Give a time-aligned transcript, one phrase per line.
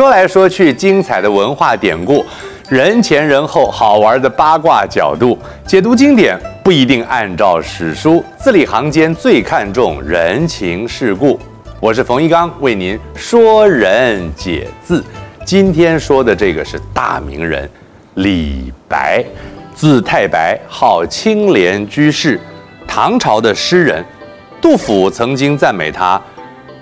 [0.00, 2.24] 说来说去，精彩的文化典故，
[2.70, 11.38] 人前人后，好玩的八卦角度，解读经典不一定按照史书，字里行间最看重人情世故。
[11.80, 15.04] 我是冯一刚，为您说人解字。
[15.44, 17.68] 今天说的这个是大名人
[18.14, 19.22] 李白，
[19.74, 22.40] 字太白，号青莲居士，
[22.88, 24.02] 唐朝的诗人。
[24.62, 26.18] 杜甫曾经赞美他：“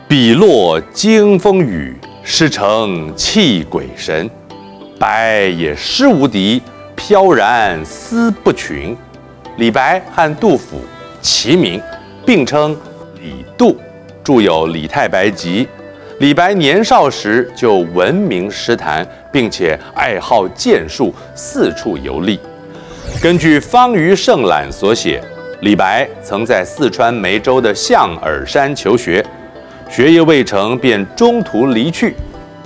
[0.06, 1.96] 笔落惊风雨，
[2.30, 4.28] 诗成泣鬼神。
[4.98, 6.60] 白也诗无敌，
[6.94, 8.94] 飘然思不群。”
[9.56, 10.82] 李白和杜甫
[11.22, 11.80] 齐名，
[12.26, 12.76] 并称
[13.18, 13.74] 李杜。
[14.22, 15.64] 著有《李太白集》，
[16.18, 22.38] 李白年少时就闻名诗坛，并且爱好剑术，四处游历。
[23.22, 25.18] 根据方虞圣览所写，
[25.62, 29.24] 李白曾在四川眉州的象耳山求学，
[29.88, 32.14] 学业未成便中途离去，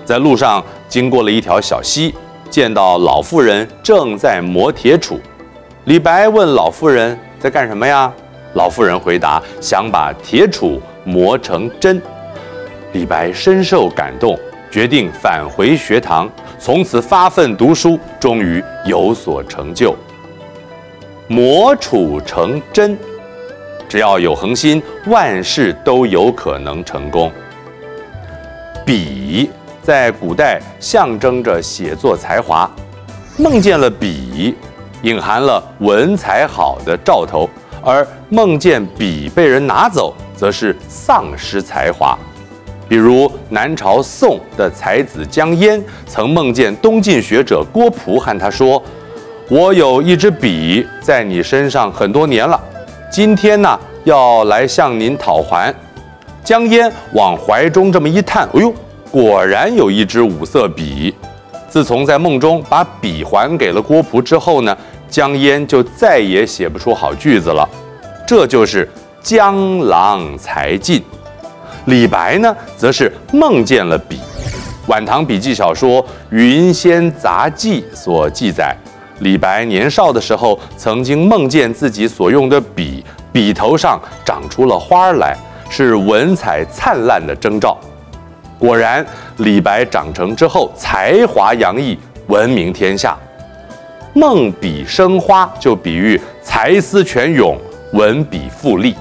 [0.04, 2.14] 在路上经过了一条小溪，
[2.50, 5.18] 见到老妇人正在磨铁杵。
[5.84, 8.12] 李白问老妇人在干什么呀？
[8.54, 10.78] 老妇人回答：想把铁杵。
[11.04, 12.00] 磨成针，
[12.92, 14.38] 李白深受感动，
[14.70, 19.96] 决定返回学堂，从此发奋读书，终于有所成就。
[21.26, 22.96] 磨杵成针，
[23.92, 27.30] 只要有恒心，万事都有可能成功。
[28.86, 29.50] 笔
[29.82, 32.66] 在古代象征着写作才华，
[33.36, 34.56] 梦见了笔，
[35.02, 37.46] 隐含了文采好的兆头，
[37.84, 40.14] 而梦见笔被人拿走。
[40.34, 42.18] 则是丧失才华，
[42.88, 48.82] 比如南朝宋的才子江淹，曾梦见东晋学者郭璞，和他说
[49.50, 52.58] ：“我有一支笔在你身上很多年了，
[53.12, 55.72] 今天呢要来向您讨还。”
[56.42, 58.72] 江淹往怀中这么一探，哎呦，
[59.10, 61.14] 果然有一支五色笔。
[61.68, 64.74] 自从在梦中把笔还给了郭璞之后呢，
[65.10, 67.68] 江淹就再也写不出好句子了。
[68.26, 68.88] 这就是。
[69.22, 71.00] 江郎才尽，
[71.84, 74.18] 李白呢，则是梦见了笔。
[74.88, 78.76] 晚唐笔记小说《云仙杂记》所记载，
[79.22, 85.36] 李白年少的时候，曾经梦见自己所用的笔，笔头上长出了花来，
[85.70, 87.78] 是文采灿烂的征兆。
[88.58, 89.04] 果然，
[89.38, 91.96] 李白长成之后，才华洋溢，
[92.26, 93.16] 闻名天下。
[94.12, 97.56] 梦笔生花，就比喻才思泉涌，
[97.92, 98.94] 文笔富丽。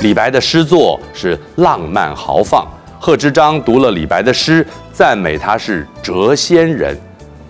[0.00, 2.66] 李白的诗作是浪漫豪放，
[2.98, 6.98] 贺知章读了李白的诗，赞美他是谪仙人，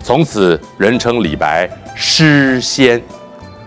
[0.03, 3.01] 从此人称李白诗仙。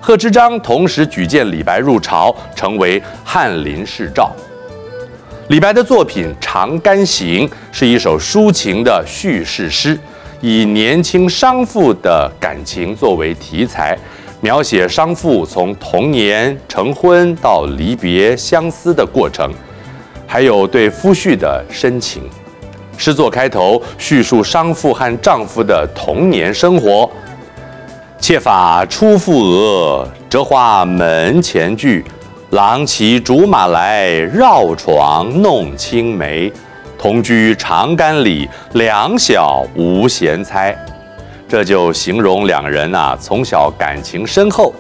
[0.02, 4.32] 贺知章同时举荐李白入朝，成为翰林侍诏。
[5.50, 9.98] 李白的作品《长干行》是一首抒情的叙事诗，
[10.42, 13.98] 以年轻商妇的感情作为题材。
[14.42, 19.50] 描写商妇从童年成婚到离别相思的过程，
[20.28, 22.24] 还有对夫婿的深情。
[22.98, 27.10] 诗作开头叙述商妇和丈夫的童年生活：
[28.20, 32.06] 妾发初覆额，折花门前剧。
[32.52, 36.52] 郎骑竹马来，绕床弄青梅。
[37.00, 40.78] 同居长干里，两小无嫌猜。
[41.50, 44.74] 这就形容两人、啊，从小感情深厚。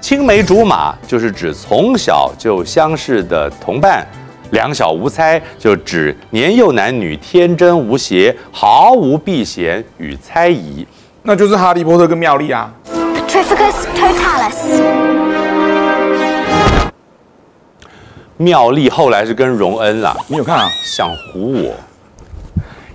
[0.00, 4.04] 青梅竹马就是指从小就相识的同伴，
[4.52, 10.86] 两小无猜就指年幼男女天真无邪，毫无避嫌与猜疑。
[11.22, 12.70] 那就是哈利波特跟妙丽啊。
[13.14, 14.82] Petrificus totalis。
[18.36, 20.68] 妙丽后来是跟荣恩啦，你有看啊？
[20.82, 21.74] 想唬我？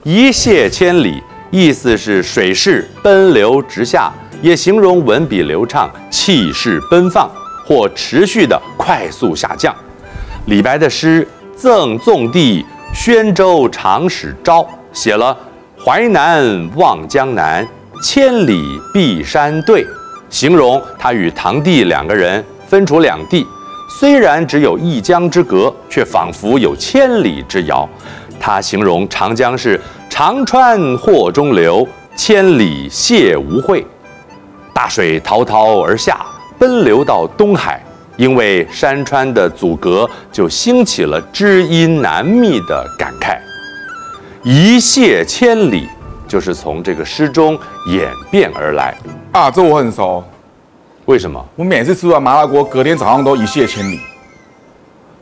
[0.03, 1.21] 一泻千里。
[1.49, 7.31] 意思是水势奔流直下，也形容文笔流畅、气势奔放
[7.65, 9.73] 或持续的快速下降。
[10.47, 11.25] 李白的诗
[11.57, 14.61] 《赠纵弟宣州长史昭》
[14.93, 15.35] 写了
[15.83, 17.67] “淮南望江南，
[18.03, 19.85] 千里碧山对”，
[20.29, 23.45] 形容他与堂弟两个人分处两地，
[23.99, 27.89] 虽然只有一江之隔，却仿佛有千里之遥。
[28.39, 29.79] 他形容长江是。
[30.09, 33.85] 长川祸中流，千里谢无悔。
[34.73, 36.25] 大水滔滔而下，
[36.57, 37.83] 奔流到东海，
[38.17, 43.37] 因为山川的阻隔，就兴起了知音难觅的感慨。
[44.43, 45.87] 一泻千里，
[46.27, 48.93] 就是从这个诗中演变而来
[49.31, 49.49] 啊！
[49.49, 50.23] 这我很熟。
[51.05, 51.43] 为什么？
[51.55, 53.99] 我每次吃完麻辣锅，隔天早上都一泻千里。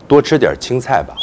[0.07, 1.13] 多吃点青菜吧。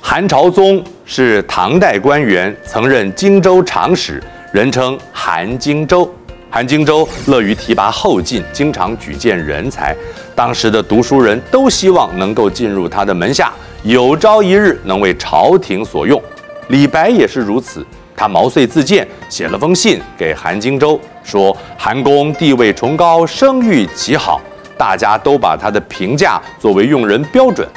[0.00, 0.84] 韩朝宗。
[1.10, 4.22] 是唐代官员，曾任荆州长史，
[4.52, 6.14] 人称韩荆州。
[6.50, 9.94] 韩荆州乐于提拔后进，经常举荐人才。
[10.34, 13.52] 当时的读书人都希望能够进入他的门下，
[13.82, 16.20] 有朝一日能为朝廷所用。
[16.68, 17.84] 李白也是如此，
[18.16, 24.40] 他毛遂自荐，写了封信给韩荆州，说韩公地位崇高，声誉极好，
[24.78, 27.68] 大家都把他的评价作为用人标准。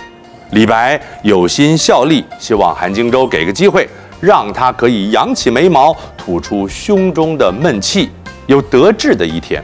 [0.52, 3.88] 李白有心效力，希望韩荆州给个机会，
[4.22, 8.10] 让他可以扬起眉毛，吐出胸中的闷气。
[8.52, 9.64] 有得志的一天，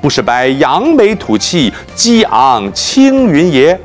[0.00, 3.78] 不是白扬眉吐气，激昂青云也。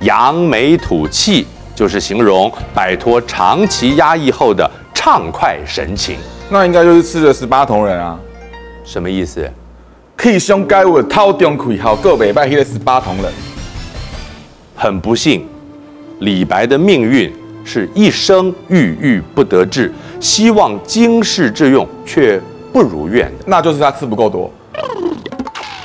[0.00, 6.16] 扬眉吐气就是形容摆脱长期压抑后的畅快神情。
[6.48, 8.18] 那应该就是吃了十八铜人啊？
[8.82, 9.46] 什么意思？
[10.16, 13.30] 气胸盖物，掏中开，好个礼拜，那个十八铜人。
[14.74, 15.46] 很不幸，
[16.20, 17.30] 李白的命运
[17.62, 22.40] 是一生郁郁不得志，希望经世致用，却。
[22.72, 24.50] 不如愿的，那就是他吃不够多。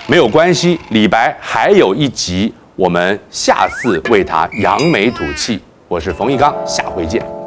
[0.08, 5.62] 没有关系，李白还有一集，我们下次为他扬眉吐气。
[5.88, 7.43] 我是冯一刚，下回见。